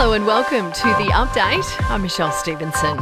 [0.00, 1.90] Hello and welcome to the update.
[1.90, 2.98] I'm Michelle Stevenson.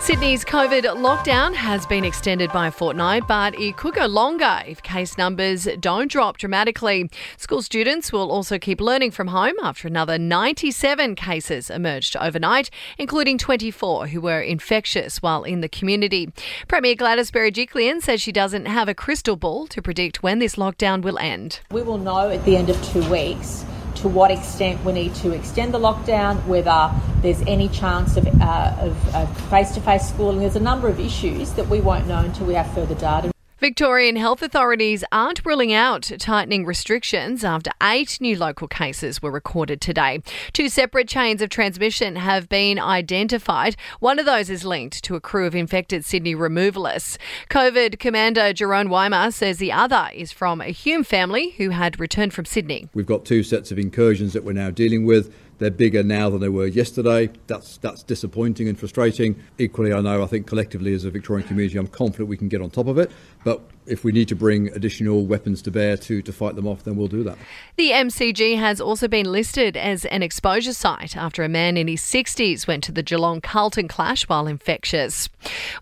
[0.00, 4.82] Sydney's COVID lockdown has been extended by a fortnight, but it could go longer if
[4.82, 7.08] case numbers don't drop dramatically.
[7.36, 13.38] School students will also keep learning from home after another 97 cases emerged overnight, including
[13.38, 16.28] 24 who were infectious while in the community.
[16.66, 21.02] Premier Gladys Berejiklian says she doesn't have a crystal ball to predict when this lockdown
[21.02, 21.60] will end.
[21.70, 23.64] We will know at the end of two weeks
[24.02, 26.90] to what extent we need to extend the lockdown, whether
[27.22, 30.40] there's any chance of, uh, of face-to-face schooling.
[30.40, 33.30] There's a number of issues that we won't know until we have further data.
[33.62, 39.80] Victorian health authorities aren't ruling out tightening restrictions after eight new local cases were recorded
[39.80, 40.20] today.
[40.52, 43.76] Two separate chains of transmission have been identified.
[44.00, 47.18] One of those is linked to a crew of infected Sydney removalists.
[47.50, 52.34] COVID Commander Jeroen Weimar says the other is from a Hume family who had returned
[52.34, 52.88] from Sydney.
[52.94, 55.32] We've got two sets of incursions that we're now dealing with.
[55.62, 57.30] They're bigger now than they were yesterday.
[57.46, 59.40] That's that's disappointing and frustrating.
[59.58, 62.60] Equally, I know I think collectively as a Victorian community, I'm confident we can get
[62.60, 63.12] on top of it.
[63.44, 66.84] But if we need to bring additional weapons to bear to, to fight them off,
[66.84, 67.36] then we'll do that.
[67.76, 72.00] The MCG has also been listed as an exposure site after a man in his
[72.00, 75.28] 60s went to the Geelong Carlton clash while infectious.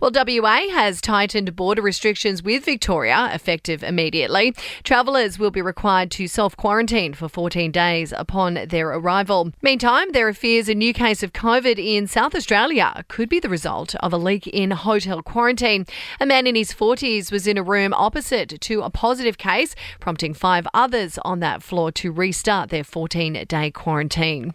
[0.01, 4.55] Well, WA has tightened border restrictions with Victoria effective immediately.
[4.83, 9.53] Travellers will be required to self quarantine for 14 days upon their arrival.
[9.71, 13.49] Meantime, there are fears a new case of COVID in South Australia could be the
[13.49, 15.87] result of a leak in hotel quarantine.
[16.19, 20.35] A man in his 40s was in a room opposite to a positive case, prompting
[20.35, 24.55] five others on that floor to restart their 14 day quarantine.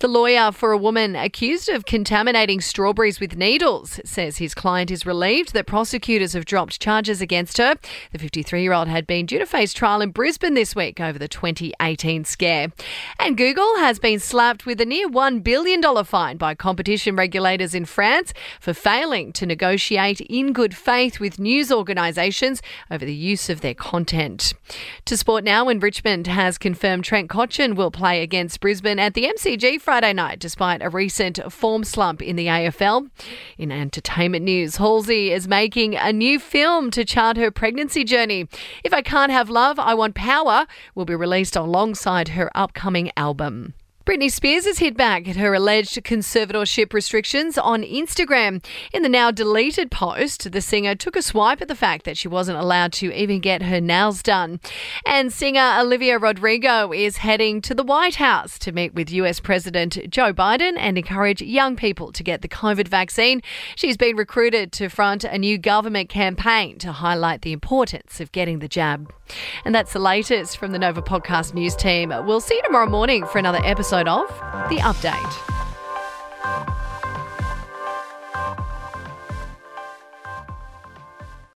[0.00, 5.04] The lawyer for a woman accused of contaminating strawberries with needles says his client is
[5.04, 7.74] relieved that prosecutors have dropped charges against her.
[8.12, 11.18] The 53 year old had been due to face trial in Brisbane this week over
[11.18, 12.72] the 2018 scare.
[13.20, 17.84] And Google has been slapped with a near $1 billion fine by competition regulators in
[17.84, 23.60] France for failing to negotiate in good faith with news organisations over the use of
[23.60, 24.54] their content.
[25.06, 29.24] To sport now, when Richmond has confirmed Trent Cotchin will play against Brisbane at the
[29.24, 33.10] MCG Friday night, despite a recent form slump in the AFL.
[33.58, 38.48] In entertainment news, Halsey is making a new film to chart her pregnancy journey.
[38.84, 43.74] If I Can't Have Love, I Want Power will be released alongside her upcoming album.
[44.06, 48.62] Britney Spears has hit back at her alleged conservatorship restrictions on Instagram.
[48.92, 52.28] In the now deleted post, the singer took a swipe at the fact that she
[52.28, 54.60] wasn't allowed to even get her nails done.
[55.06, 59.98] And singer Olivia Rodrigo is heading to the White House to meet with US President
[60.10, 63.40] Joe Biden and encourage young people to get the COVID vaccine.
[63.74, 68.58] She's been recruited to front a new government campaign to highlight the importance of getting
[68.58, 69.10] the jab.
[69.64, 72.10] And that's the latest from the Nova Podcast News team.
[72.26, 73.60] We'll see you tomorrow morning for another
[73.94, 75.53] episode of The Update.